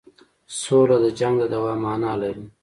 [0.61, 2.45] سوله د جنګ د دوام معنی لري.